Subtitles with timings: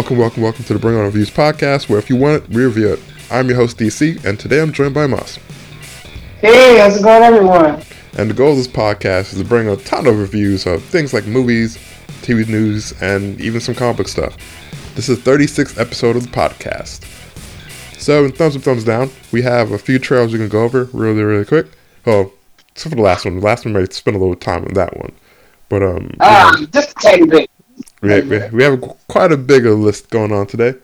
[0.00, 2.64] Welcome, welcome, welcome to the Bring On Reviews podcast, where if you want it, we
[2.64, 3.00] review it.
[3.30, 5.36] I'm your host, DC, and today I'm joined by Moss.
[6.40, 7.82] Hey, how's it going, everyone?
[8.16, 11.12] And the goal of this podcast is to bring a ton of reviews of things
[11.12, 11.76] like movies,
[12.22, 14.38] TV news, and even some comic stuff.
[14.94, 17.04] This is the 36th episode of the podcast.
[18.00, 20.84] So, in thumbs up, thumbs down, we have a few trailers we can go over
[20.94, 21.66] really, really quick.
[22.06, 22.32] Oh,
[22.70, 23.38] except for the last one.
[23.38, 25.12] The last one might spend a little time on that one.
[25.68, 27.50] But, um, Ah, just a tiny bit.
[28.00, 30.74] We, we, we have quite a bigger list going on today.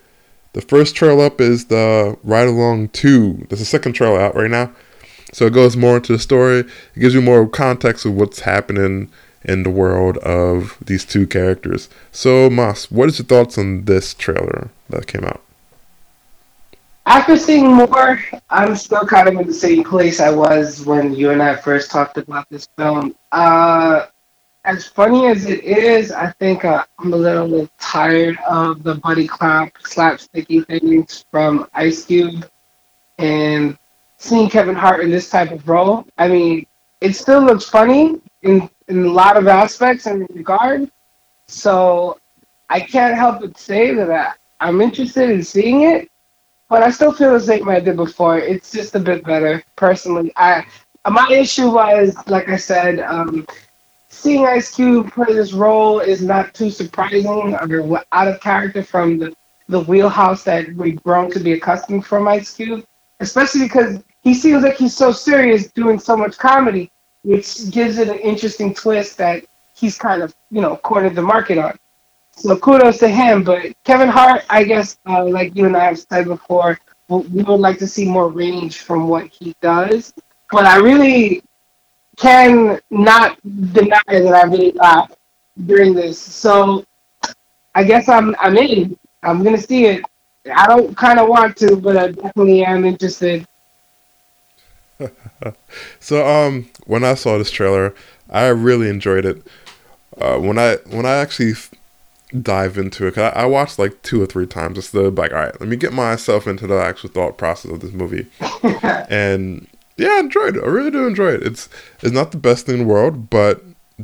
[0.52, 3.46] The first trail up is the Ride Along 2.
[3.48, 4.72] There's a second trail out right now.
[5.32, 6.60] So it goes more into the story.
[6.60, 9.10] It gives you more context of what's happening
[9.44, 11.88] in the world of these two characters.
[12.10, 15.42] So, Moss, what is your thoughts on this trailer that came out?
[17.06, 18.20] After seeing more,
[18.50, 21.90] I'm still kind of in the same place I was when you and I first
[21.90, 23.14] talked about this film.
[23.30, 24.06] Uh,
[24.66, 29.28] as funny as it is, I think uh, I'm a little, tired of the buddy
[29.28, 32.50] clap, slapsticky things from Ice Cube,
[33.18, 33.78] and
[34.18, 36.04] seeing Kevin Hart in this type of role.
[36.18, 36.66] I mean,
[37.00, 40.90] it still looks funny in in a lot of aspects and regard.
[41.46, 42.18] So
[42.68, 46.10] I can't help but say that I, I'm interested in seeing it,
[46.68, 48.38] but I still feel the same way I did before.
[48.38, 50.32] It's just a bit better, personally.
[50.36, 50.66] I
[51.08, 53.46] my issue was, like I said, um,
[54.16, 59.18] seeing Ice Cube play this role is not too surprising or out of character from
[59.18, 59.34] the,
[59.68, 62.84] the wheelhouse that we've grown to be accustomed from Ice Cube,
[63.20, 66.90] especially because he seems like he's so serious doing so much comedy,
[67.22, 69.44] which gives it an interesting twist that
[69.74, 71.78] he's kind of, you know, cornered the market on.
[72.32, 73.44] So kudos to him.
[73.44, 76.78] But Kevin Hart, I guess, uh, like you and I have said before,
[77.08, 80.12] we would like to see more range from what he does.
[80.50, 81.42] But I really
[82.16, 83.38] can not
[83.72, 85.16] deny that I really laughed
[85.66, 86.20] during this.
[86.20, 86.84] So
[87.74, 88.98] I guess I'm I'm in.
[89.22, 90.02] I'm gonna see it.
[90.54, 93.46] I don't kind of want to, but I definitely am interested.
[96.00, 97.94] so, um, when I saw this trailer,
[98.30, 99.42] I really enjoyed it.
[100.18, 101.72] Uh, when I when I actually f-
[102.40, 105.32] dive into it, cause I, I watched like two or three times just to like,
[105.32, 108.26] all right, let me get myself into the actual thought process of this movie,
[109.10, 109.66] and
[109.96, 110.62] yeah, I enjoyed it.
[110.64, 111.42] I really do enjoy it.
[111.42, 111.68] It's
[112.02, 113.62] it's not the best thing in the world, but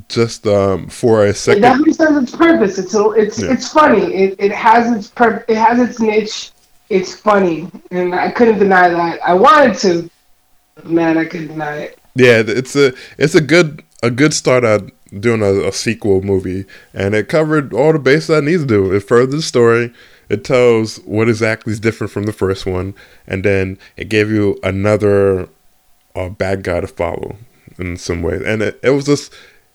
[0.09, 2.79] just um, for a It second, definitely serves its purpose.
[2.79, 3.53] It's a, it's Yeah.
[3.53, 4.13] it's funny.
[4.15, 6.51] It it has its pur- it has its niche.
[6.89, 9.21] It's funny, and I couldn't deny that.
[9.25, 10.11] I wanted to,
[10.85, 11.99] man, I couldn't deny it.
[12.15, 14.83] yeah, it's a it's a good a good start at
[15.21, 16.65] doing a, a sequel movie,
[16.95, 18.93] and it covered all the bases that it needs to do.
[18.93, 19.93] It furthered the story.
[20.29, 22.95] It tells what exactly is different from the first one,
[23.27, 25.49] and then it gave you another
[26.15, 27.37] uh, bad guy to follow
[27.78, 28.43] in some ways.
[28.43, 29.33] And it, it was just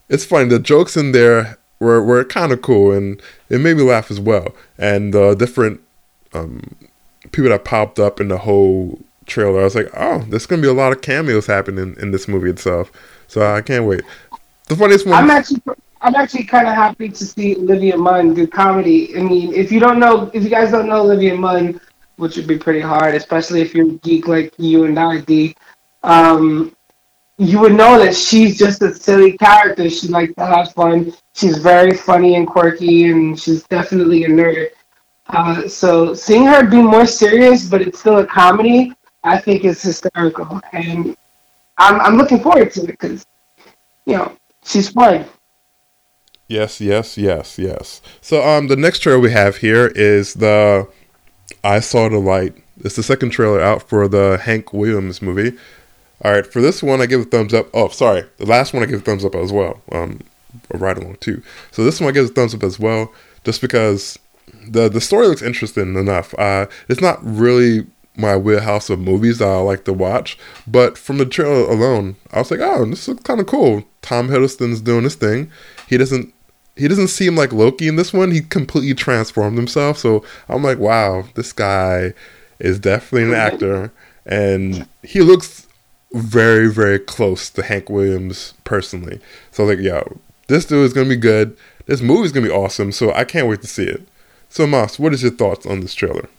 [0.09, 0.50] it's funny.
[0.50, 4.20] The jokes in there were were kind of cool, and it made me laugh as
[4.20, 4.53] well.
[4.78, 5.81] And the different
[6.34, 6.62] um,
[7.31, 10.68] people that popped up in the whole trailer, I was like, oh, there's gonna be
[10.68, 12.92] a lot of cameos happening in this movie itself.
[13.28, 14.02] So I can't wait.
[14.68, 15.16] The funniest one.
[15.16, 15.62] I'm actually
[16.02, 19.16] I'm actually kind of happy to see Olivia Munn do comedy.
[19.18, 21.80] I mean, if you don't know, if you guys don't know Olivia Munn,
[22.18, 25.56] which would be pretty hard, especially if you're a geek like you and I, D,
[26.07, 26.75] um,
[27.38, 29.90] you would know that she's just a silly character.
[29.90, 31.13] She likes to have fun.
[31.35, 34.69] She's very funny and quirky, and she's definitely a nerd.
[35.28, 39.81] Uh, so seeing her be more serious, but it's still a comedy, I think is
[39.81, 41.16] hysterical, and
[41.78, 43.25] I'm I'm looking forward to it because,
[44.06, 45.25] you know, she's fun.
[46.47, 48.01] Yes, yes, yes, yes.
[48.22, 50.88] So um the next trailer we have here is the
[51.63, 52.56] I Saw the Light.
[52.84, 55.57] It's the second trailer out for the Hank Williams movie.
[56.24, 57.68] All right, for this one I give a thumbs up.
[57.74, 58.26] Oh, sorry.
[58.38, 59.82] The last one I give a thumbs up as well.
[59.92, 60.22] Um
[60.74, 61.42] Ride Along too.
[61.72, 63.14] So this one I give a thumbs up as well
[63.44, 64.18] just because
[64.68, 66.34] the the story looks interesting enough.
[66.38, 67.86] Uh it's not really
[68.18, 72.40] my wheelhouse of movies that I like to watch, but from the trailer alone, I
[72.40, 75.52] was like, "Oh, this looks kind of cool." Tom Hiddleston's doing this thing.
[75.88, 76.34] He doesn't
[76.75, 78.31] he doesn't seem like Loki in this one.
[78.31, 79.98] He completely transformed himself.
[79.98, 82.13] So I'm like, wow, this guy
[82.60, 83.92] is definitely an actor,
[84.25, 85.67] and he looks
[86.13, 89.19] very, very close to Hank Williams personally.
[89.51, 91.57] So I was like, yo, this dude is gonna be good.
[91.86, 92.92] This movie's gonna be awesome.
[92.92, 94.07] So I can't wait to see it.
[94.50, 96.30] So Moss, what is your thoughts on this trailer?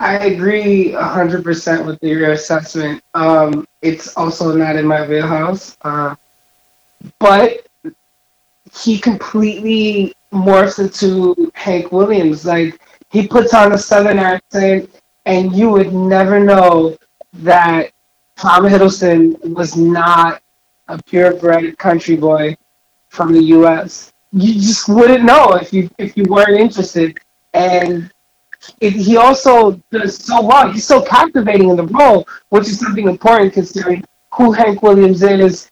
[0.00, 3.02] I agree 100% with your assessment.
[3.14, 5.76] Um, it's also not in my wheelhouse.
[5.82, 6.14] Uh,
[7.18, 7.66] but
[8.72, 12.44] he completely morphs into Hank Williams.
[12.44, 12.80] Like,
[13.10, 14.90] he puts on a southern accent,
[15.26, 16.96] and you would never know
[17.34, 17.92] that
[18.36, 20.42] Tom Hiddleston was not
[20.88, 22.56] a purebred country boy
[23.08, 24.12] from the U.S.
[24.32, 27.18] You just wouldn't know if you if you weren't interested.
[27.52, 28.10] And
[28.80, 30.70] it, he also does so well.
[30.72, 35.70] He's so captivating in the role, which is something important considering who Hank Williams is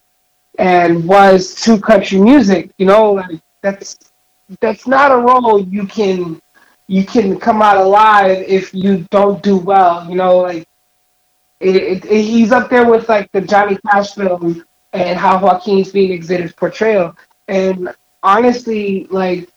[0.59, 2.71] and was to country music.
[2.79, 3.99] You know, like that's
[4.61, 6.41] that's not a role you can
[6.87, 10.09] you can come out alive if you don't do well.
[10.09, 10.69] You know, like
[11.63, 16.27] it, it, he's up there with like the Johnny Cash film and how Joaquin Phoenix
[16.27, 17.17] did his portrayal.
[17.49, 19.49] And honestly, like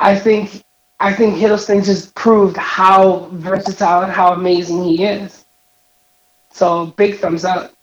[0.00, 0.64] I think
[1.00, 5.44] I think Hiddleston just proved how versatile and how amazing he is.
[6.50, 7.74] So big thumbs up.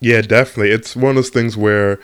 [0.00, 0.70] Yeah, definitely.
[0.70, 1.98] It's one of those things where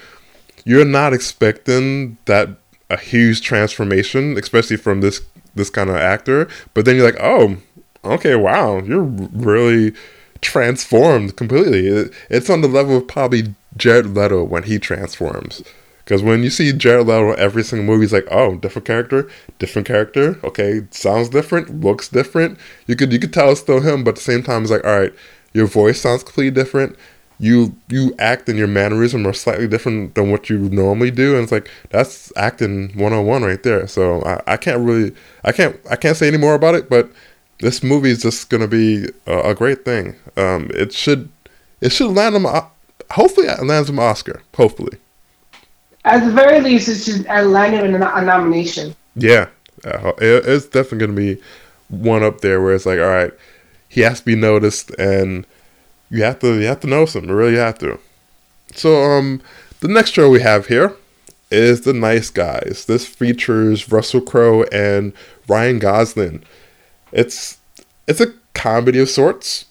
[0.65, 2.51] you're not expecting that
[2.91, 5.23] a huge transformation, especially from this
[5.55, 7.57] this kind of actor, but then you're like, oh,
[8.05, 9.95] okay, wow, you're really
[10.41, 12.11] transformed completely.
[12.31, 15.63] It's on the level of probably Jared Leto when he transforms.
[16.07, 19.29] Because when you see Jared Leto every single movie, it's like, oh, different character,
[19.59, 20.39] different character.
[20.45, 22.59] Okay, sounds different, looks different.
[22.87, 24.85] You could you could tell it's still him, but at the same time, it's like,
[24.85, 25.13] all right,
[25.53, 26.97] your voice sounds completely different.
[27.41, 31.43] You you act and your mannerism are slightly different than what you normally do, and
[31.43, 33.89] it's like that's acting one on one right there.
[33.89, 35.13] So I, I can't really
[35.45, 37.11] I can't I can't say any more about it, but
[37.61, 40.17] this movie is just gonna be a, a great thing.
[40.37, 41.29] Um, it should
[41.81, 42.47] it should land him.
[43.11, 44.43] Hopefully, it lands him Oscar.
[44.57, 44.99] Hopefully.
[46.05, 48.95] At the very least, it should land him a, a nomination.
[49.15, 49.49] Yeah,
[49.85, 51.43] uh, it, it's definitely gonna be
[51.89, 53.33] one up there where it's like, all right,
[53.89, 55.47] he has to be noticed, and
[56.11, 57.29] you have to you have to notice him.
[57.29, 57.99] You really have to.
[58.75, 59.41] So, um,
[59.81, 60.95] the next show we have here
[61.51, 62.85] is The Nice Guys.
[62.87, 65.13] This features Russell Crowe and
[65.49, 66.45] Ryan Gosling.
[67.13, 67.59] It's
[68.07, 69.67] it's a comedy of sorts,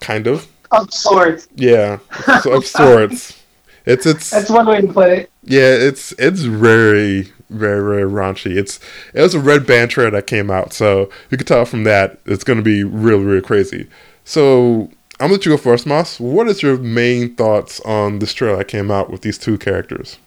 [0.00, 0.48] kind of.
[0.70, 1.48] Of sorts.
[1.54, 1.98] Yeah,
[2.44, 3.40] of sorts.
[3.86, 4.30] It's it's.
[4.30, 5.30] That's one way to put it.
[5.42, 8.56] Yeah, it's it's very very very raunchy.
[8.56, 8.80] It's
[9.12, 12.18] it was a red band trailer that came out, so you can tell from that
[12.26, 13.88] it's going to be really really crazy.
[14.24, 14.90] So
[15.20, 16.18] I'm gonna let you go first, Moss.
[16.18, 20.18] What is your main thoughts on this trailer that came out with these two characters?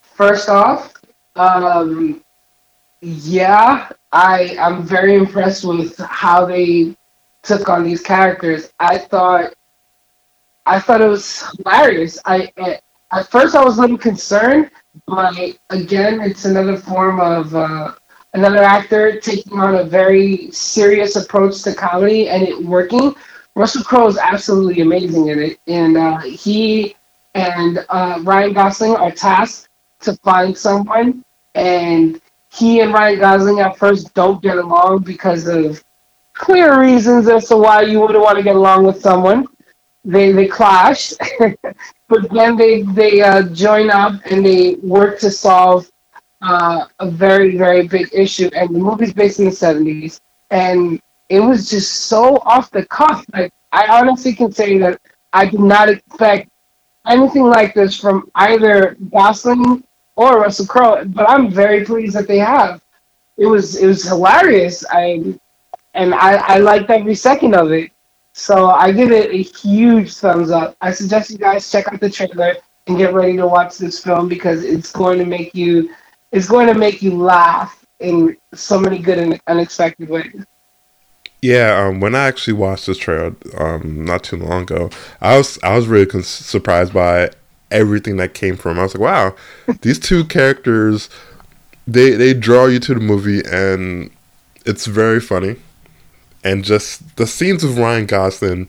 [0.00, 0.92] First off,
[1.36, 2.22] um,
[3.02, 6.96] yeah, I I'm very impressed with how they
[7.42, 8.72] took on these characters.
[8.78, 9.54] I thought
[10.66, 12.18] I thought it was hilarious.
[12.24, 12.52] I
[13.12, 14.70] at first I was a little concerned,
[15.06, 15.34] but
[15.70, 17.94] again, it's another form of uh,
[18.34, 23.14] another actor taking on a very serious approach to comedy and it working.
[23.54, 26.94] Russell Crowe is absolutely amazing in it, and uh, he
[27.34, 29.68] and uh, Ryan Gosling are tasked
[30.00, 31.24] to find someone,
[31.54, 32.20] and
[32.56, 35.82] he and Ryan Gosling at first don't get along because of
[36.32, 39.46] clear reasons as to why you wouldn't want to get along with someone.
[40.04, 41.12] They they clash,
[42.08, 45.90] but then they they uh, join up and they work to solve
[46.42, 48.48] uh, a very very big issue.
[48.54, 50.20] And the movie's based in the seventies,
[50.50, 53.24] and it was just so off the cuff.
[53.32, 55.00] Like I honestly can say that
[55.32, 56.48] I did not expect
[57.06, 59.82] anything like this from either Gosling
[60.16, 62.82] or Russell Crowe, but I'm very pleased that they have.
[63.36, 64.84] It was it was hilarious.
[64.90, 65.34] I
[65.94, 67.90] and I, I liked every second of it.
[68.32, 70.76] So I give it a huge thumbs up.
[70.80, 72.56] I suggest you guys check out the trailer
[72.86, 75.94] and get ready to watch this film because it's going to make you
[76.32, 80.44] it's going to make you laugh in so many good and unexpected ways.
[81.42, 85.58] Yeah, um, when I actually watched this trailer um, not too long ago, I was
[85.62, 87.30] I was really con- surprised by
[87.70, 88.78] everything that came from.
[88.78, 89.34] I was like, wow,
[89.82, 91.08] these two characters,
[91.86, 94.10] they they draw you to the movie, and
[94.64, 95.56] it's very funny,
[96.44, 98.68] and just the scenes with Ryan Gosling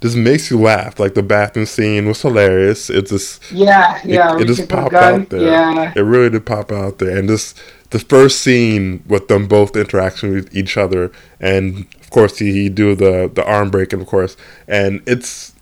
[0.00, 1.00] just makes you laugh.
[1.00, 2.90] Like the bathroom scene was hilarious.
[2.90, 5.42] It just yeah yeah it, it just popped out there.
[5.42, 7.54] Yeah, it really did pop out there, and this
[7.90, 12.68] the first scene with them both interacting with each other, and of course he, he
[12.68, 14.36] do the the arm breaking, of course,
[14.66, 15.52] and it's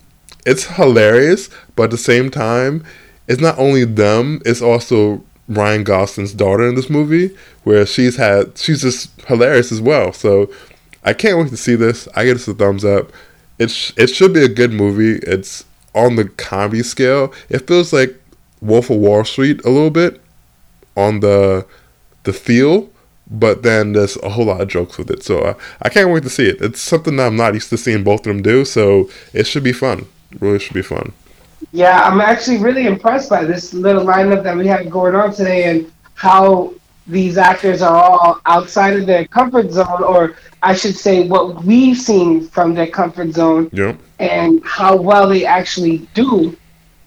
[0.47, 2.83] it's hilarious, but at the same time,
[3.27, 7.35] it's not only them; it's also Ryan Gosling's daughter in this movie,
[7.65, 10.13] where she's had she's just hilarious as well.
[10.13, 10.49] So
[11.03, 12.07] I can't wait to see this.
[12.15, 13.11] I give this a thumbs up.
[13.59, 15.19] It's it should be a good movie.
[15.29, 17.33] It's on the comedy scale.
[17.49, 18.15] It feels like
[18.61, 20.21] Wolf of Wall Street a little bit
[20.95, 21.65] on the
[22.23, 22.89] the feel,
[23.29, 25.23] but then there's a whole lot of jokes with it.
[25.23, 26.61] So uh, I can't wait to see it.
[26.61, 28.63] It's something that I'm not used to seeing both of them do.
[28.63, 30.07] So it should be fun.
[30.39, 31.13] Really should be fun.
[31.71, 35.69] Yeah, I'm actually really impressed by this little lineup that we have going on today
[35.69, 36.73] and how
[37.07, 41.97] these actors are all outside of their comfort zone, or I should say, what we've
[41.97, 43.97] seen from their comfort zone, yep.
[44.19, 46.55] and how well they actually do.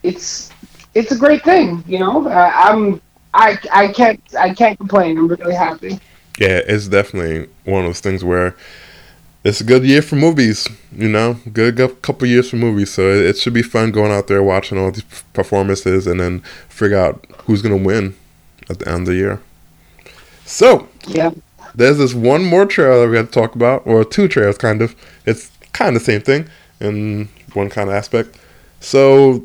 [0.02, 0.50] It's
[0.94, 2.26] it's a great thing, you know.
[2.26, 3.00] Uh, I'm
[3.34, 5.18] I I can't I can't complain.
[5.18, 6.00] I'm really happy.
[6.38, 8.56] Yeah, it's definitely one of those things where
[9.44, 10.68] it's a good year for movies.
[10.92, 12.92] You know, good, good couple years for movies.
[12.92, 16.40] So it, it should be fun going out there watching all these performances and then
[16.68, 18.14] figure out who's gonna win
[18.68, 19.40] at the end of the year.
[20.44, 21.30] So Yeah.
[21.74, 24.94] there's this one more trailer we got to talk about, or two trailers, kind of.
[25.26, 26.48] It's kind of the same thing
[26.80, 28.36] in one kind of aspect.
[28.80, 29.44] So,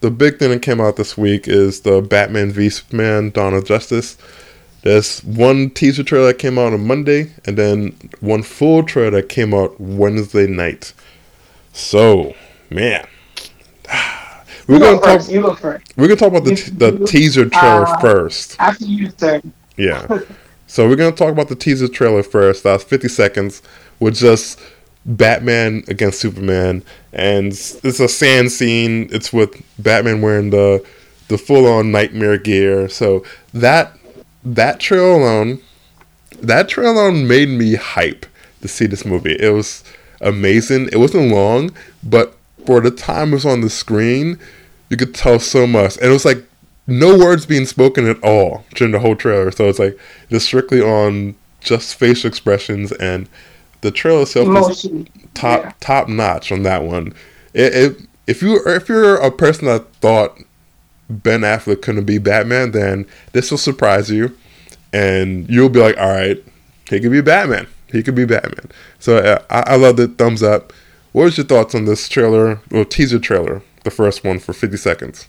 [0.00, 3.64] the big thing that came out this week is the Batman v Superman: Dawn of
[3.66, 4.16] Justice.
[4.84, 9.30] There's one teaser trailer that came out on Monday, and then one full trailer that
[9.30, 10.92] came out Wednesday night.
[11.72, 12.34] So,
[12.68, 13.06] man,
[14.68, 15.04] we're gonna go talk.
[15.04, 15.32] first.
[15.32, 15.96] You go first.
[15.96, 18.56] We're gonna talk about the the teaser trailer uh, first.
[18.60, 19.40] After you, sir.
[19.78, 20.06] Yeah.
[20.66, 22.62] so we're gonna talk about the teaser trailer first.
[22.62, 23.62] That's 50 seconds
[24.00, 24.60] with just
[25.06, 29.08] Batman against Superman, and it's it's a sand scene.
[29.10, 30.86] It's with Batman wearing the
[31.28, 32.90] the full on nightmare gear.
[32.90, 33.24] So
[33.54, 33.96] that
[34.44, 35.60] that trailer alone,
[36.40, 38.26] that trailer alone made me hype
[38.60, 39.36] to see this movie.
[39.38, 39.84] It was
[40.20, 40.88] amazing.
[40.92, 42.36] It wasn't long, but
[42.66, 44.38] for the time it was on the screen,
[44.88, 45.96] you could tell so much.
[45.96, 46.44] And it was like
[46.86, 49.50] no words being spoken at all during the whole trailer.
[49.50, 49.98] So it's like
[50.30, 53.28] just strictly on just facial expressions and
[53.80, 54.86] the trailer itself is
[55.34, 55.72] top Yeah.
[55.80, 57.14] top notch on that one.
[57.54, 57.96] It, it,
[58.26, 60.38] if you if you're a person that thought
[61.08, 64.36] Ben Affleck couldn't be Batman, then this will surprise you,
[64.92, 66.42] and you'll be like, all right,
[66.88, 67.66] he could be Batman.
[67.90, 68.70] He could be Batman.
[68.98, 70.72] So uh, I, I love the thumbs up.
[71.12, 74.76] What was your thoughts on this trailer or teaser trailer, the first one for 50
[74.76, 75.28] seconds?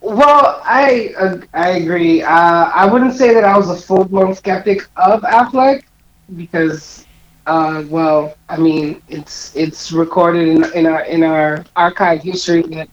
[0.00, 2.22] Well, I uh, I agree.
[2.22, 2.28] Uh,
[2.74, 5.84] I wouldn't say that I was a full blown skeptic of Affleck
[6.34, 7.06] because,
[7.46, 12.88] uh, well, I mean, it's it's recorded in, in our in our archive history that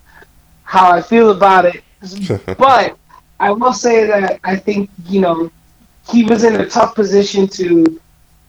[0.69, 1.83] how I feel about it.
[2.59, 2.95] but
[3.39, 5.51] I will say that I think you know
[6.07, 7.99] he was in a tough position to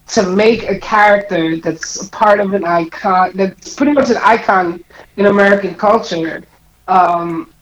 [0.09, 4.85] to make a character that's a part of an icon that's pretty much an icon
[5.17, 6.43] in American culture.
[6.89, 7.55] Um,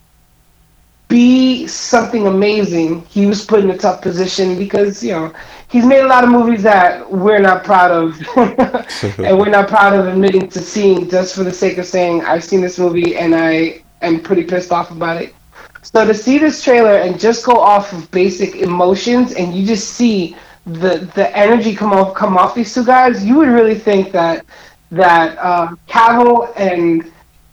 [1.06, 5.32] be something amazing, he was put in a tough position because you know
[5.68, 8.08] he's made a lot of movies that we're not proud of,
[9.20, 12.42] and we're not proud of admitting to seeing just for the sake of saying I've
[12.42, 15.35] seen this movie and I am pretty pissed off about it.
[15.83, 19.90] So to see this trailer and just go off of basic emotions and you just
[19.95, 20.37] see
[20.67, 24.45] the the energy come off come off these two guys, you would really think that
[24.90, 27.11] that uh, Cavill and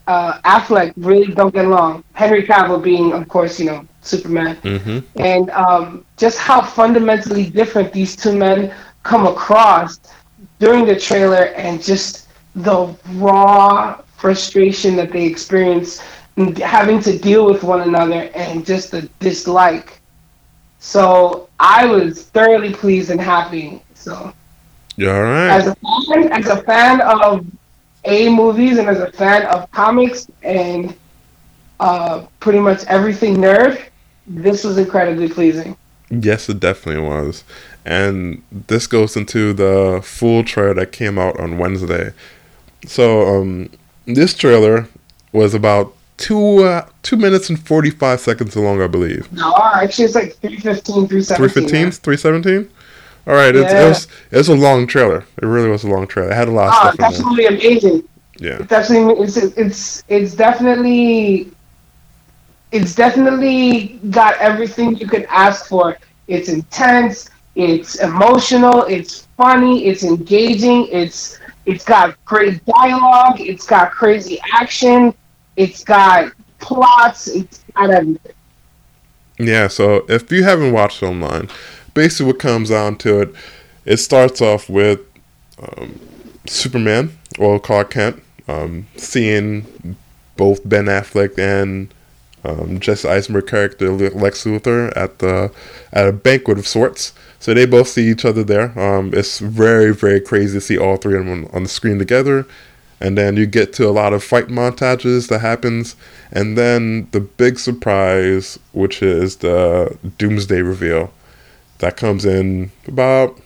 [0.08, 2.04] uh, Affleck really don't get along.
[2.14, 5.00] Henry Cavill being, of course, you know, Superman, mm-hmm.
[5.20, 8.74] and um, just how fundamentally different these two men
[9.04, 10.00] come across
[10.60, 16.02] during the trailer, and just the raw frustration that they experience
[16.58, 20.00] having to deal with one another, and just the dislike.
[20.80, 23.82] So I was thoroughly pleased and happy.
[23.96, 24.34] So
[24.98, 25.50] Yeah, all right.
[25.50, 27.46] as a fan, as a fan of
[28.04, 30.96] A movies and as a fan of comics and
[31.80, 33.82] uh, pretty much everything nerd,
[34.28, 35.76] this was incredibly pleasing.
[36.10, 37.44] Yes, it definitely was.
[37.84, 42.14] And this goes into the full trailer that came out on Wednesday.
[42.86, 43.70] So, um,
[44.06, 44.88] this trailer
[45.32, 49.32] was about two uh, two minutes and forty five seconds long, I believe.
[49.32, 51.36] No, actually, it's like 315, 317.
[51.36, 52.70] Three fifteen, three seventeen.
[53.28, 55.26] All right, it's, it was it was a long trailer.
[55.42, 56.32] It really was a long trailer.
[56.32, 57.22] It had a lot of Oh, stuff it's in there.
[57.22, 58.10] absolutely amazing.
[58.38, 61.52] Yeah, It's absolutely, it's, it's, it's definitely,
[62.72, 65.98] it's definitely got everything you could ask for.
[66.28, 73.92] It's intense, it's emotional, it's funny, it's engaging, it's, it's got great dialogue, it's got
[73.92, 75.14] crazy action,
[75.56, 78.34] it's got plots, it's got everything.
[79.40, 79.68] yeah.
[79.68, 81.50] So if you haven't watched online,
[81.94, 83.36] basically what comes down to it,
[83.86, 85.00] it starts off with
[85.60, 86.00] um,
[86.46, 89.96] Superman or Clark Kent um, seeing
[90.38, 91.94] both Ben Affleck and
[92.44, 95.52] um, Jesse Eisenberg character Lex Luthor at the
[95.92, 97.14] at a banquet of sorts.
[97.40, 98.78] So they both see each other there.
[98.80, 101.98] Um, it's very very crazy to see all three of them on, on the screen
[101.98, 102.46] together.
[103.00, 105.96] And then you get to a lot of fight montages that happens,
[106.32, 111.12] and then the big surprise, which is the Doomsday reveal,
[111.80, 113.40] that comes in about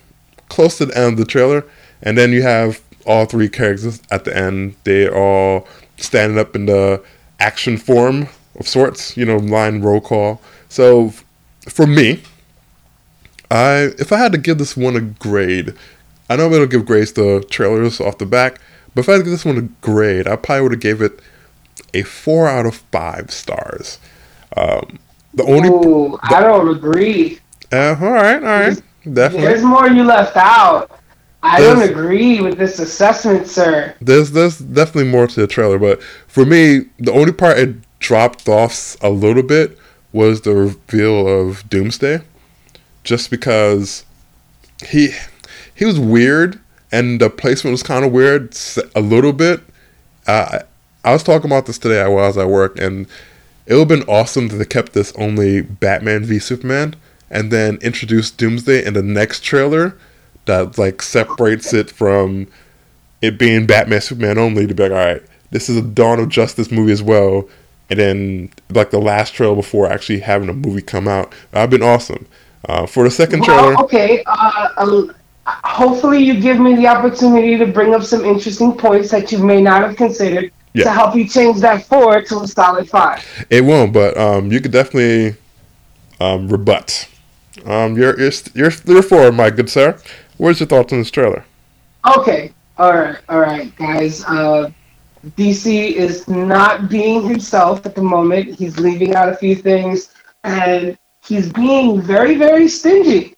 [0.50, 1.66] close to the end of the trailer,
[2.02, 4.76] and then you have all three characters at the end.
[4.84, 7.04] They all standing up in the
[7.40, 8.28] action form
[8.60, 10.42] of sorts, you know, line roll call.
[10.68, 11.14] So
[11.68, 12.22] for me,
[13.50, 15.74] I if I had to give this one a grade,
[16.30, 18.60] I know i'm going to give grades to trailers off the back,
[19.00, 21.02] but if I had to give this one a grade, I probably would have gave
[21.02, 21.20] it
[21.94, 23.98] a four out of five stars.
[24.58, 25.00] Um,
[25.34, 27.40] the only Ooh, I don't agree.
[27.72, 28.82] uh, all right, all right.
[29.14, 29.48] definitely.
[29.48, 30.92] There's more you left out.
[31.42, 33.96] I There's- don't agree with this assessment, sir.
[34.02, 38.50] There's there's definitely more to the trailer, but for me, the only part it dropped
[38.50, 39.78] off a little bit
[40.12, 42.22] was the reveal of Doomsday,
[43.06, 44.04] just because
[44.86, 45.12] he
[45.74, 46.60] he was weird
[46.92, 48.58] and the placement was kind of weird
[48.96, 49.62] a little bit.
[50.28, 50.60] Uh,
[51.04, 53.08] I was talking about this today while I was at work, and
[53.66, 56.96] it would have been awesome that they kept this only Batman v Superman,
[57.30, 59.96] and then introduced Doomsday in the next trailer
[60.46, 62.48] that like separates it from
[63.22, 66.30] it being Batman Superman only to be like, all right, this is a Dawn of
[66.30, 67.48] Justice movie as well,
[67.90, 71.34] and then like the last trailer before actually having a movie come out.
[71.54, 72.28] I've been awesome.
[72.66, 74.22] Uh, for the second trailer, okay.
[74.26, 75.16] Uh, um,
[75.64, 79.62] hopefully, you give me the opportunity to bring up some interesting points that you may
[79.62, 80.84] not have considered Yeah.
[80.86, 83.24] to help you change that four to a solid five.
[83.50, 85.36] it won't, but um, you could definitely
[86.20, 87.08] um, rebut.
[87.66, 89.98] Um, you're you're you're my good sir.
[90.38, 91.44] Where's your thoughts on this trailer?
[92.18, 92.54] Okay.
[92.78, 93.18] All right.
[93.28, 94.24] All right, guys.
[94.26, 94.72] Uh,
[95.36, 98.56] DC is not being himself at the moment.
[98.58, 100.14] He's leaving out a few things,
[100.46, 103.36] and he's being very, very stingy.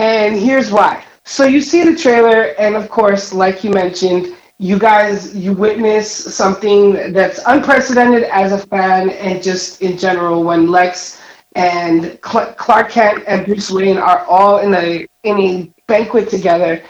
[0.00, 1.04] And here's why.
[1.26, 6.10] So you see the trailer, and of course, like you mentioned, you guys you witness
[6.10, 11.20] something that's unprecedented as a fan, and just in general when Lex
[11.54, 16.82] and Cl- Clark Kent and Bruce Wayne are all in a in a banquet together,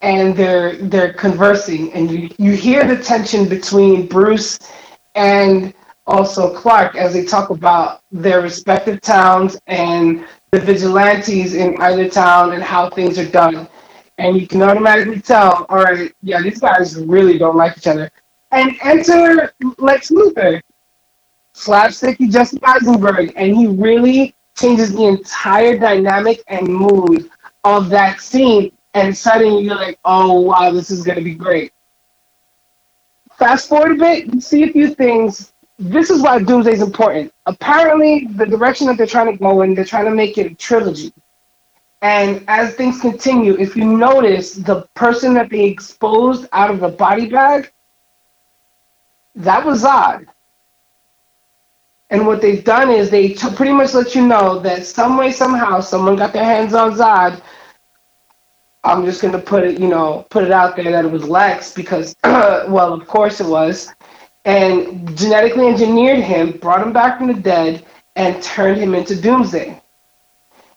[0.00, 4.58] and they're they're conversing, and you you hear the tension between Bruce
[5.14, 5.74] and
[6.06, 12.52] also Clark as they talk about their respective towns and the vigilantes in either town
[12.52, 13.68] and how things are done.
[14.18, 18.08] And you can automatically tell, all right, yeah, these guys really don't like each other.
[18.52, 20.62] And enter Lex Luthor,
[21.54, 27.28] slapsticky Jesse Eisenberg, and he really changes the entire dynamic and mood
[27.64, 28.70] of that scene.
[28.94, 31.72] And suddenly you're like, oh wow, this is gonna be great.
[33.36, 35.52] Fast forward a bit, you see a few things.
[35.78, 37.32] This is why Doomsday is important.
[37.46, 40.54] Apparently, the direction that they're trying to go in, they're trying to make it a
[40.54, 41.12] trilogy.
[42.02, 46.88] And as things continue, if you notice, the person that they exposed out of the
[46.88, 47.72] body bag,
[49.36, 50.26] that was Zod.
[52.10, 55.32] And what they've done is they t- pretty much let you know that some way,
[55.32, 57.42] somehow, someone got their hands on Zod.
[58.84, 61.72] I'm just gonna put it, you know, put it out there that it was Lex
[61.72, 63.90] because, well, of course it was,
[64.44, 67.84] and genetically engineered him, brought him back from the dead,
[68.16, 69.80] and turned him into Doomsday.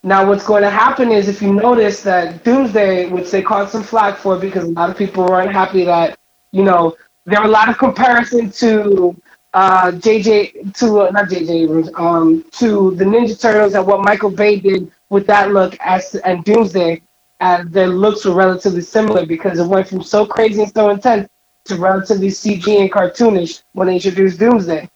[0.03, 3.84] Now, what's going to happen is if you notice that Doomsday, which they caught some
[3.84, 6.17] flack for because a lot of people weren't happy that,
[6.51, 9.15] you know, there were a lot of comparison to
[9.53, 14.30] uh, JJ, to uh, not JJ Abrams, um, to the Ninja Turtles and what Michael
[14.30, 17.01] Bay did with that look as and Doomsday,
[17.41, 21.27] as their looks were relatively similar because it went from so crazy and so intense
[21.67, 24.89] to relatively CG and cartoonish when they introduced Doomsday.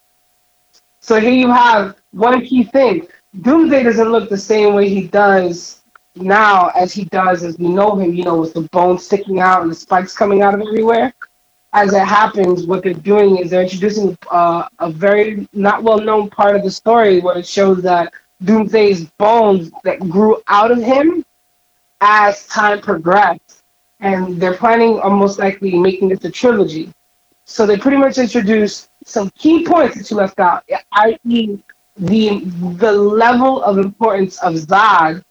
[0.99, 3.07] So here you have one key thing.
[3.41, 5.81] Doomsday doesn't look the same way he does
[6.15, 9.62] now as he does as we know him, you know, with the bones sticking out
[9.62, 11.13] and the spikes coming out of everywhere.
[11.73, 16.29] As it happens, what they're doing is they're introducing uh, a very not well known
[16.29, 21.23] part of the story where it shows that Doomsday's bones that grew out of him
[22.01, 23.50] as time progressed.
[24.01, 26.91] And they're planning on most likely making this a trilogy.
[27.45, 31.59] So they pretty much introduced some key points that you left out, i.e.,
[31.97, 32.39] the
[32.77, 35.23] the level of importance of Zod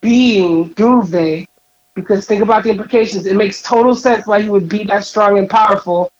[0.00, 1.46] being Doomsday,
[1.94, 3.26] because think about the implications.
[3.26, 6.12] It makes total sense why he would be that strong and powerful,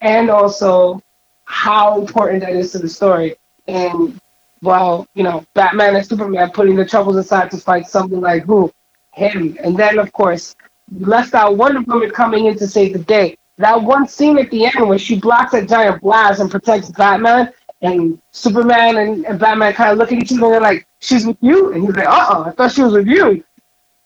[0.00, 1.00] and also
[1.44, 3.36] how important that is to the story.
[3.66, 4.20] And
[4.60, 8.70] while you know Batman and Superman putting the troubles aside to fight something like who
[9.12, 10.54] him, and then of course
[10.98, 13.36] left out Wonder Woman coming in to save the day.
[13.58, 17.52] That one scene at the end where she blocks that giant blast and protects Batman,
[17.82, 21.26] and Superman and, and Batman kind of look at each other and they're like, "She's
[21.26, 23.44] with you," and he's like, "Uh oh, I thought she was with you."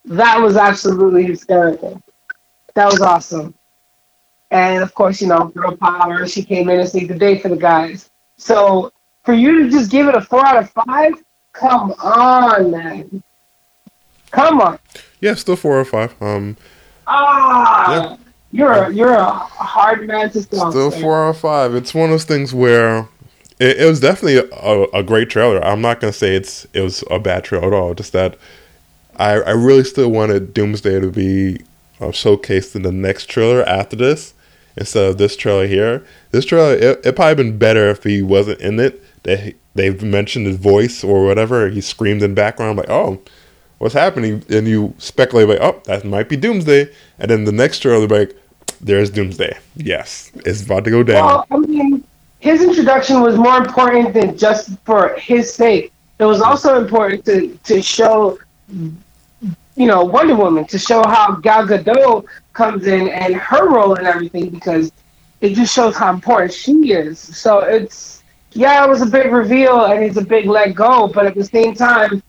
[0.07, 2.03] That was absolutely hysterical.
[2.75, 3.55] That was awesome.
[4.51, 6.27] And of course, you know, girl power.
[6.27, 8.11] She came in and saved the day for the guys.
[8.37, 8.93] So
[9.25, 11.15] for you to just give it a four out of five,
[11.53, 13.23] come on, man.
[14.31, 14.79] Come on.
[15.21, 16.15] Yeah, still four or five.
[16.21, 16.57] Um,
[17.07, 18.17] Ah, Yeah.
[18.53, 20.71] you're a, you're a hard man to stop.
[20.73, 21.01] Still sir.
[21.01, 21.75] four out of five.
[21.75, 23.09] It's one of those things where
[23.59, 25.63] it, it was definitely a, a great trailer.
[25.65, 27.95] I'm not gonna say it's it was a bad trailer at all.
[27.95, 28.37] Just that
[29.17, 31.61] I I really still wanted Doomsday to be
[32.01, 34.35] uh, showcased in the next trailer after this
[34.77, 36.05] instead of this trailer here.
[36.33, 39.03] This trailer it, it probably been better if he wasn't in it.
[39.23, 41.69] They they've mentioned his voice or whatever.
[41.69, 43.21] He screamed in the background like oh.
[43.79, 47.81] What's happening, and you speculate like, oh, that might be Doomsday, and then the next
[47.81, 48.37] trailer, like,
[48.81, 49.57] there's Doomsday.
[49.77, 51.25] Yes, it's about to go down.
[51.25, 52.05] Well, I mean,
[52.41, 55.93] his introduction was more important than just for his sake.
[56.19, 58.39] It was also important to to show,
[58.71, 64.07] you know, Wonder Woman to show how Gal Gadot comes in and her role and
[64.07, 64.93] everything because
[65.41, 67.19] it just shows how important she is.
[67.19, 71.27] So it's yeah, it was a big reveal and it's a big let go, but
[71.27, 72.23] at the same time,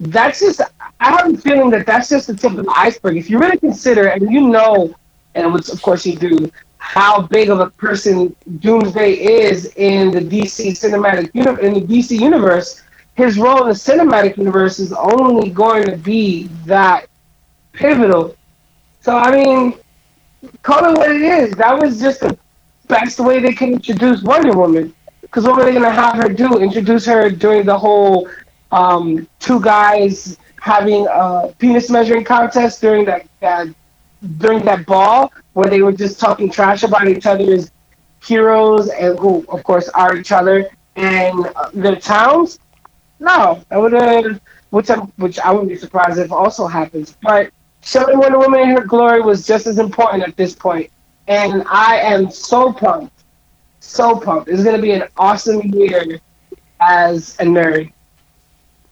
[0.00, 0.60] that's just
[1.00, 3.16] I have a feeling that that's just the tip of the iceberg.
[3.16, 4.94] If you really consider and you know,
[5.34, 10.20] and which of course you do, how big of a person Doomsday is in the
[10.20, 12.82] DC cinematic in the DC universe,
[13.14, 17.06] his role in the cinematic universe is only going to be that
[17.72, 18.36] pivotal.
[19.00, 19.74] So I mean,
[20.62, 21.54] call it what it is.
[21.54, 22.36] That was just the
[22.88, 24.94] best way they can introduce Wonder Woman.
[25.20, 26.58] Because what were they gonna have her do?
[26.58, 28.28] Introduce her during the whole
[28.74, 33.68] um, two guys having a penis measuring contest during that, that
[34.38, 37.70] during that ball where they were just talking trash about each other's
[38.24, 42.58] heroes and who, of course, are each other and their towns.
[43.20, 47.16] No, I would which I, which I wouldn't be surprised if also happens.
[47.22, 50.90] But showing Wonder Woman in her glory was just as important at this point,
[51.28, 53.24] and I am so pumped,
[53.80, 54.48] so pumped.
[54.48, 56.18] It's gonna be an awesome year
[56.80, 57.93] as a nerd.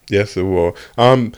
[0.09, 0.77] Yes, it will.
[0.99, 1.33] Um,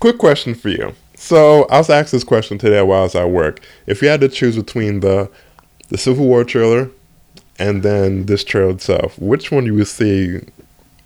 [0.00, 0.94] quick question for you.
[1.16, 3.60] So I was asked this question today while I was at work.
[3.86, 5.30] If you had to choose between the
[5.88, 6.90] the Civil War trailer
[7.58, 10.40] and then this trailer itself, which one you would see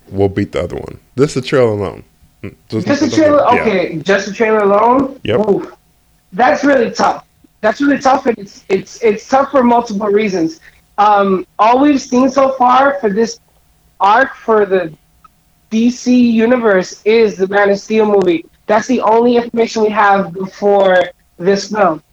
[0.09, 0.99] will beat the other one?
[1.15, 2.03] This the trailer alone.
[2.43, 3.37] Mm, just, just the trailer.
[3.53, 3.61] Yeah.
[3.61, 5.19] Okay, just the trailer alone.
[5.23, 5.39] Yep.
[5.47, 5.73] Ooh,
[6.33, 7.25] that's really tough.
[7.61, 10.59] That's really tough, and it's it's it's tough for multiple reasons.
[10.97, 13.39] Um, all we've seen so far for this
[13.99, 14.93] arc for the
[15.71, 18.45] DC universe is the Man of Steel movie.
[18.65, 22.03] That's the only information we have before this film.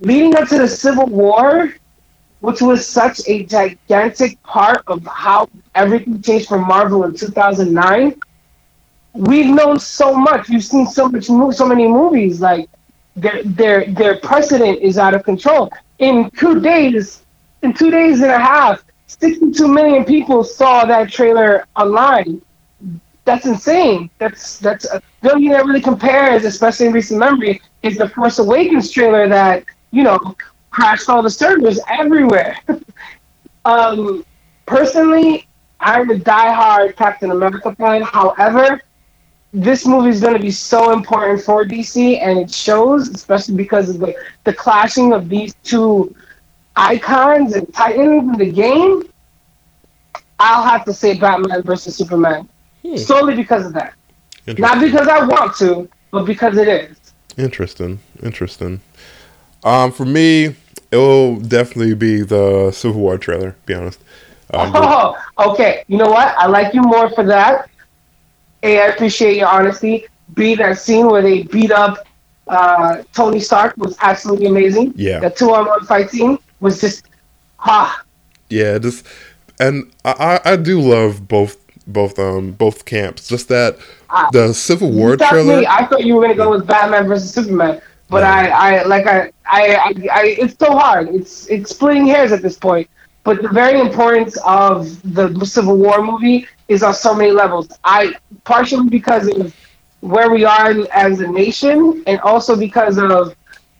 [0.00, 1.72] Leading up to the Civil War,
[2.40, 8.20] which was such a gigantic part of how everything changed for Marvel in 2009,
[9.14, 10.48] we've known so much.
[10.48, 12.40] You've seen so much, so many movies.
[12.40, 12.68] Like
[13.16, 15.70] their their their precedent is out of control.
[15.98, 17.24] In two days,
[17.62, 22.40] in two days and a half, 62 million people saw that trailer online
[23.28, 24.08] that's insane.
[24.18, 28.38] That's that's uh, the thing that really compares, especially in recent memory, is the Force
[28.38, 30.18] Awakens trailer that you know
[30.70, 32.56] crashed all the servers everywhere.
[33.66, 34.24] um,
[34.64, 35.46] personally,
[35.80, 38.00] I'm a diehard Captain America fan.
[38.00, 38.80] However,
[39.52, 43.90] this movie is going to be so important for DC, and it shows, especially because
[43.90, 44.14] of the
[44.44, 46.14] the clashing of these two
[46.76, 49.02] icons and titans in the game.
[50.40, 52.48] I'll have to say Batman versus Superman
[52.88, 52.96] Hmm.
[52.96, 53.94] Solely because of that.
[54.56, 56.96] Not because I want to, but because it is.
[57.36, 57.98] Interesting.
[58.22, 58.80] Interesting.
[59.62, 60.56] Um, for me,
[60.90, 63.54] it will definitely be the Civil War trailer.
[63.66, 64.00] Be honest.
[64.54, 65.84] Um, oh, okay.
[65.88, 66.34] You know what?
[66.38, 67.68] I like you more for that.
[68.62, 70.06] A, I appreciate your honesty.
[70.34, 72.06] B, that scene where they beat up
[72.48, 74.94] uh, Tony Stark was absolutely amazing.
[74.96, 75.20] Yeah.
[75.20, 77.04] The two on one fight scene was just
[77.58, 78.02] ah.
[78.48, 79.06] Yeah, just
[79.60, 83.26] and I I do love both both um both camps.
[83.26, 83.78] Just that
[84.10, 85.60] uh, the Civil War trailer.
[85.60, 85.66] Me.
[85.66, 88.56] I thought you were gonna go with Batman versus Superman, but yeah.
[88.56, 91.08] I, I like I, I, I, I, it's so hard.
[91.08, 92.88] It's it's splitting hairs at this point.
[93.24, 97.68] But the very importance of the Civil War movie is on so many levels.
[97.84, 99.54] I partially because of
[100.00, 103.34] where we are as a nation, and also because of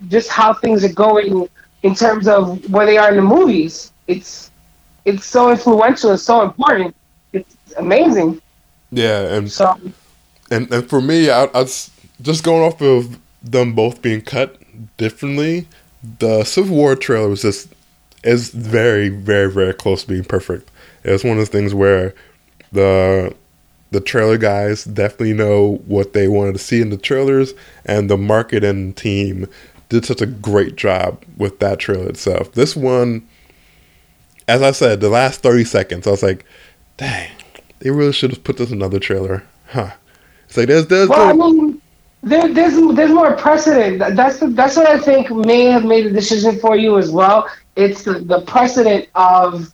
[0.09, 1.49] just how things are going
[1.83, 3.93] in terms of where they are in the movies.
[4.07, 4.51] It's
[5.05, 6.95] it's so influential and so important
[7.77, 8.41] amazing.
[8.91, 9.79] Yeah, and so,
[10.51, 11.91] and and for me, I, I was
[12.23, 14.61] just going off of them both being cut
[14.97, 15.67] differently.
[16.19, 17.69] The Civil War trailer was just
[18.25, 20.71] is very very very close to being perfect.
[21.05, 22.15] It's one of those things where
[22.73, 23.35] the
[23.91, 27.55] the trailer guys definitely know what they wanted to see in the trailers,
[27.85, 29.47] and the marketing team
[29.89, 32.53] did such a great job with that trailer itself.
[32.53, 33.27] This one,
[34.47, 36.45] as I said, the last thirty seconds, I was like,
[36.99, 37.31] dang,
[37.81, 39.93] they really should have put this in another trailer, huh?
[40.47, 41.09] It's like there's there's.
[41.09, 41.81] Well, I mean,
[42.23, 43.99] there, there's there's more precedent.
[44.17, 47.49] That's that's what I think may have made a decision for you as well.
[47.77, 49.73] It's the, the precedent of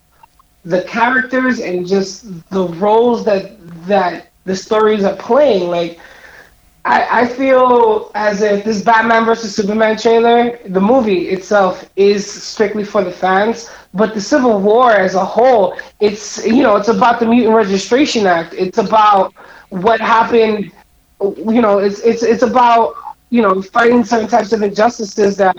[0.65, 5.71] the characters and just the roles that that the stories are playing.
[5.71, 5.99] Like,
[6.85, 12.85] I, I feel as if this Batman versus Superman trailer, the movie itself, is strictly
[12.85, 13.71] for the fans.
[13.95, 18.27] But the Civil War as a whole, it's you know, it's about the Mutant Registration
[18.27, 18.55] Act.
[18.55, 19.33] It's about
[19.71, 20.73] what happened
[21.21, 22.95] you know, it's it's it's about
[23.31, 25.57] you know fighting certain types of injustices that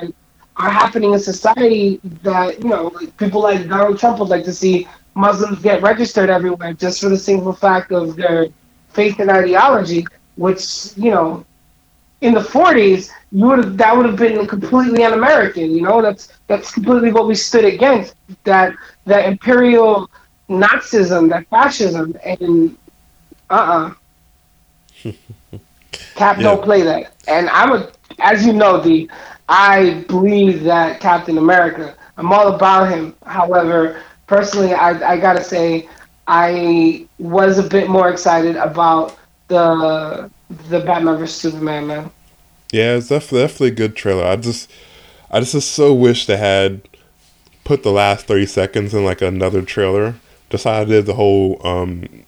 [0.58, 2.00] are happening in society.
[2.24, 6.74] That you know, people like Donald Trump would like to see Muslims get registered everywhere
[6.74, 8.48] just for the simple fact of their
[8.90, 11.46] faith and ideology, which you know.
[12.22, 15.72] In the 40s, you would have that would have been completely un-American.
[15.72, 18.16] You know, that's that's completely what we stood against.
[18.46, 18.74] That
[19.06, 20.10] that imperial
[20.50, 22.78] Nazism, that fascism, and
[23.50, 23.94] uh uh
[26.16, 26.44] Cap Yeah.
[26.44, 27.14] don't play that.
[27.28, 29.10] And I'm a, as you know, the
[29.48, 31.96] I believe that Captain America.
[32.18, 33.16] I'm all about him.
[33.26, 35.88] However, personally, I I gotta say,
[36.28, 39.18] I was a bit more excited about
[39.48, 40.30] the
[40.70, 42.12] the Batman vs Superman man.
[42.72, 44.26] Yeah, it's definitely, definitely a good trailer.
[44.26, 44.70] I just,
[45.32, 46.82] I just, just so wish they had
[47.64, 50.16] put the last thirty seconds in like another trailer.
[50.50, 52.26] Just how I did the whole um,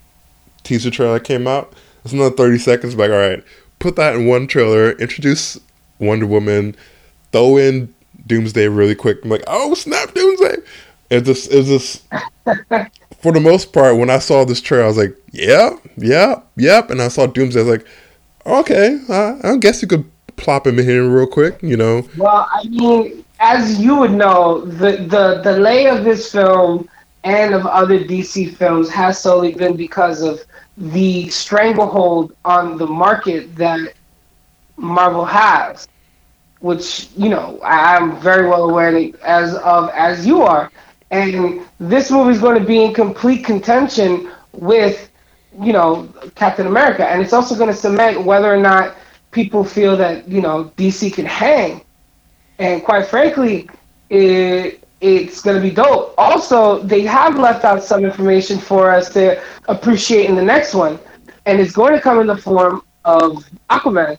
[0.64, 1.74] teaser trailer came out.
[2.04, 2.96] It's another thirty seconds.
[2.96, 3.44] Like, all right,
[3.80, 4.92] put that in one trailer.
[4.94, 5.60] Introduce
[6.00, 6.76] Wonder Woman.
[7.32, 7.94] Throw in
[8.26, 9.20] Doomsday really quick.
[9.24, 10.58] I'm like, oh snap, Doomsday!
[11.10, 12.04] It just, it was just.
[13.22, 16.90] For the most part, when I saw this trailer, I was like, "Yeah, yeah, yep."
[16.92, 17.88] And I saw Doomsday, I was like,
[18.46, 22.08] "Okay, I, I guess you could plop him in here real quick, you know.
[22.18, 26.88] Well, I mean, as you would know, the the delay of this film
[27.24, 30.40] and of other DC films has solely been because of
[30.78, 33.94] the stranglehold on the market that
[34.78, 35.88] Marvel has,
[36.60, 40.72] which you know I- I'm very well aware that as of as you are,
[41.12, 45.10] and this movie is going to be in complete contention with
[45.62, 48.96] you know Captain America, and it's also going to cement whether or not
[49.32, 51.82] people feel that you know DC can hang,
[52.60, 53.70] and quite frankly,
[54.10, 56.14] it it's going to be dope.
[56.18, 61.00] Also, they have left out some information for us to appreciate in the next one,
[61.46, 64.18] and it's going to come in the form of Aquaman.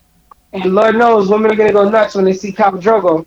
[0.53, 3.25] And Lord knows, women are going to go nuts when they see Khal Drogo.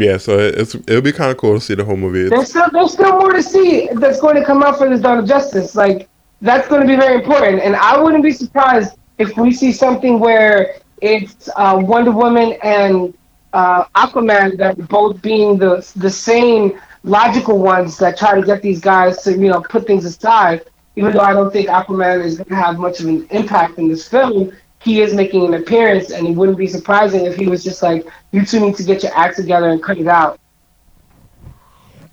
[0.00, 2.28] Yeah, so it- it's it'll be kind of cool to see the whole movie.
[2.28, 5.18] There's still there's still more to see that's going to come out for this Dawn
[5.18, 5.74] of Justice.
[5.74, 6.08] Like
[6.40, 10.20] that's going to be very important, and I wouldn't be surprised if we see something
[10.20, 13.12] where it's uh, Wonder Woman and
[13.52, 18.80] uh, Aquaman that both being the the same logical ones that try to get these
[18.80, 20.62] guys to you know put things aside.
[20.96, 23.88] Even though I don't think Aquaman is going to have much of an impact in
[23.88, 27.64] this film, he is making an appearance, and it wouldn't be surprising if he was
[27.64, 30.38] just like, "You two need to get your act together and cut it out."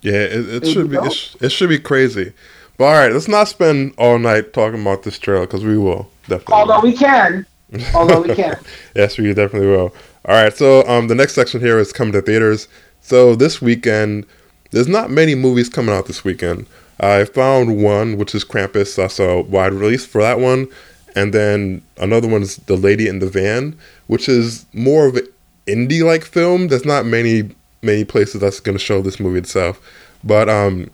[0.06, 2.32] yeah, it, it should be it, it should be crazy.
[2.78, 6.12] But all right, let's not spend all night talking about this trailer because we will
[6.28, 6.54] definitely.
[6.54, 7.46] Although we can,
[7.96, 8.56] although we can.
[8.96, 9.96] yes, we definitely will.
[10.26, 12.68] All right, so um, the next section here is coming to theaters.
[13.02, 14.28] So this weekend,
[14.70, 16.68] there's not many movies coming out this weekend.
[17.00, 18.96] I found one, which is Krampus.
[18.96, 20.68] That's a wide release for that one,
[21.16, 25.28] and then another one is The Lady in the Van, which is more of an
[25.68, 26.68] indie-like film.
[26.68, 27.50] There's not many
[27.82, 29.80] many places that's going to show this movie itself.
[30.24, 30.90] But um,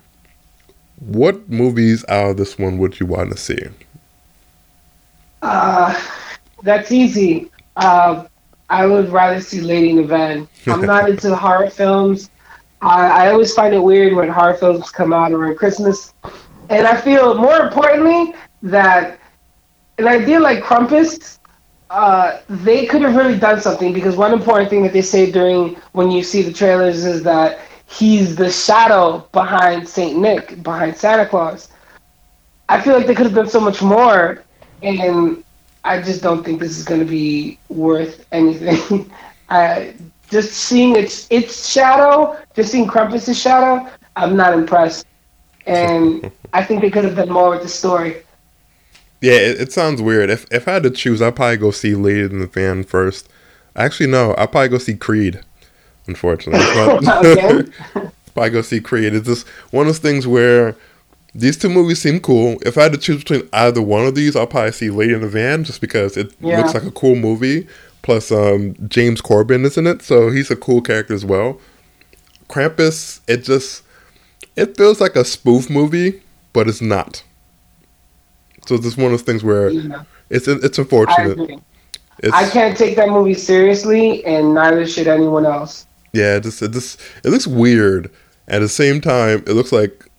[1.00, 3.60] what movies out of this one would you want to see?
[5.42, 6.00] Uh,
[6.64, 7.50] that's easy.
[7.78, 8.26] Uh,
[8.70, 10.48] I would rather see Lady in the Van.
[10.68, 12.30] I'm not into horror films.
[12.82, 16.14] I, I always find it weird when horror films come out around Christmas.
[16.70, 19.20] And I feel, more importantly, that
[19.97, 21.39] an idea like Krampus,
[21.89, 25.75] uh, they could have really done something because one important thing that they say during
[25.93, 31.25] when you see the trailers is that he's the shadow behind Saint Nick, behind Santa
[31.25, 31.69] Claus.
[32.69, 34.43] I feel like they could have done so much more,
[34.82, 35.43] and
[35.84, 39.12] I just don't think this is going to be worth anything.
[39.49, 39.95] I
[40.30, 45.06] just seeing its its shadow, just seeing Krampus's shadow, I'm not impressed,
[45.65, 46.23] and
[46.54, 48.23] I think they could have done more with the story.
[49.22, 50.30] Yeah, it, it sounds weird.
[50.30, 53.30] If if I had to choose, I'd probably go see Lady in the Van first.
[53.76, 55.42] Actually, no, I'd probably go see Creed.
[56.08, 56.66] Unfortunately,
[57.94, 59.14] But- probably go see Creed.
[59.14, 60.76] It's just one of those things where
[61.36, 62.58] these two movies seem cool.
[62.66, 65.22] If I had to choose between either one of these, I'll probably see Lady in
[65.22, 66.58] the Van just because it Yeah.
[66.60, 67.68] looks like a cool movie.
[68.02, 71.60] Plus, um, James Corden is in it, so he's a cool character as well.
[72.50, 73.84] Krampus, it just
[74.56, 77.24] it feels like a spoof movie, but it's not.
[78.67, 81.60] So it's just one of those things where Yeah, it's it's unfortunate.
[82.19, 85.88] It's, I can't take that movie seriously, and neither should anyone else.
[86.13, 88.12] Yeah, it just it just it looks weird.
[88.47, 90.10] At the same time, it looks like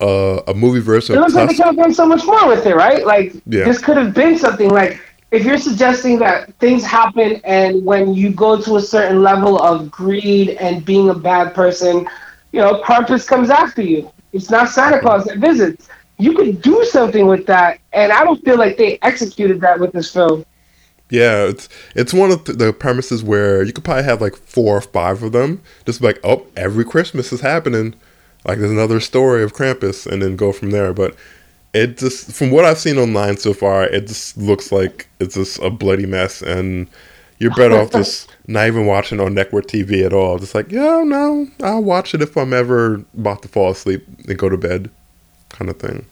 [0.00, 2.66] uh, a movie version It looks like they could have done so much more with
[2.66, 3.04] it, right?
[3.06, 3.64] Like Yeah.
[3.64, 5.00] this could have been something like
[5.30, 9.90] if you're suggesting that things happen and when you go to a certain level of
[9.90, 12.08] greed and being a bad person,
[12.52, 14.10] you know, Krampus comes after you.
[14.32, 15.88] It's not Santa Claus that visits.
[16.20, 19.92] You could do something with that, and I don't feel like they executed that with
[19.92, 20.44] this film.
[21.10, 24.80] Yeah, it's it's one of the premises where you could probably have like four or
[24.80, 25.60] five of them.
[25.84, 27.94] Just like, oh, every Christmas is happening.
[28.44, 30.92] Like there's another story of Krampus, and then go from there.
[30.92, 31.16] But
[31.74, 35.58] it just, from what I've seen online so far, it just looks like it's just
[35.58, 36.88] a bloody mess, and
[37.38, 40.38] you're better off just not even watching on network TV at all.
[40.38, 44.38] Just like, yeah, no, I'll watch it if I'm ever about to fall asleep and
[44.38, 44.90] go to bed,
[45.60, 46.06] kind of thing.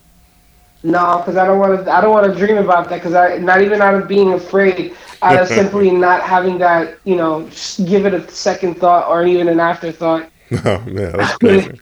[0.83, 1.91] No, because I don't want to.
[1.91, 2.97] I don't want to dream about that.
[2.97, 7.15] Because I, not even out of being afraid, out of simply not having that, you
[7.15, 10.29] know, just give it a second thought or even an afterthought.
[10.65, 11.79] Oh yeah, that's crazy.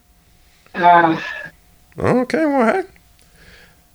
[0.75, 1.17] uh,
[1.97, 2.83] okay, well, hey.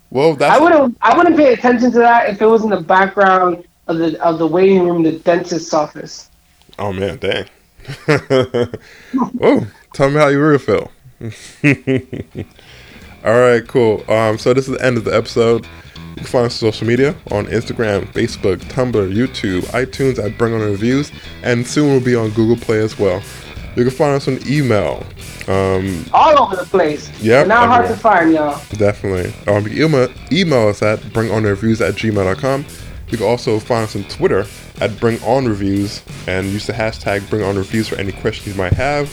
[0.09, 0.59] Well, that's.
[0.59, 0.97] I wouldn't.
[1.03, 4.39] I wouldn't pay attention to that if it was in the background of the of
[4.39, 6.31] the waiting room, the dentist's office.
[6.79, 7.49] Oh man, dang.
[9.43, 10.91] oh, tell me how you really feel.
[13.25, 14.05] All right, cool.
[14.11, 15.67] Um, so this is the end of the episode.
[16.11, 20.55] You can find us on social media on Instagram, Facebook, Tumblr, YouTube, iTunes at Bring
[20.55, 21.11] On Reviews,
[21.43, 23.23] and soon we'll be on Google Play as well.
[23.77, 25.07] You can find us on email.
[25.49, 27.11] Um, All over the place.
[27.23, 28.61] Yep, Not hard to find, y'all.
[28.73, 29.33] Definitely.
[29.51, 32.67] Um, you can email, email us at bringonreviews at gmail.com.
[33.09, 34.41] You can also find us on Twitter
[34.81, 39.09] at bringonreviews and use the hashtag bringonreviews for any questions you might have.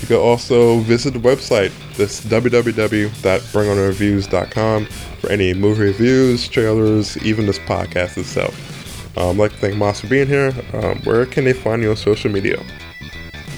[0.00, 1.72] You can also visit the website.
[1.96, 9.16] That's www.bringonreviews.com for any movie reviews, trailers, even this podcast itself.
[9.16, 10.52] Um, I'd like to thank Moss for being here.
[10.74, 12.62] Um, where can they find you on social media?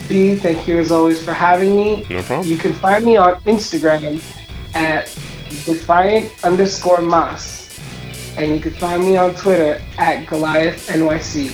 [0.08, 2.06] B, thank you as always for having me.
[2.08, 2.46] No problem.
[2.48, 4.22] You can find me on Instagram
[4.74, 5.06] at
[5.64, 7.58] defiant underscore moss.
[8.36, 11.50] And you can find me on Twitter at Goliath NYC.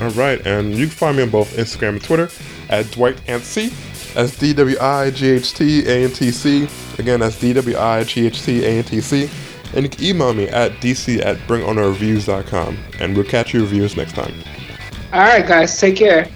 [0.00, 2.30] All right, and you can find me on both Instagram and Twitter
[2.70, 3.72] at Dwight Antc.
[4.18, 6.66] That's D W I G H T A N T C.
[6.98, 9.30] Again, that's D W I G H T A N T C.
[9.74, 12.78] And you can email me at dc at bringonreviews.com.
[12.98, 14.34] And we'll catch you reviews next time.
[15.12, 16.28] All right, guys, take care.